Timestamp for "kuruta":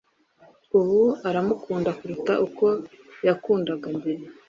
1.99-2.33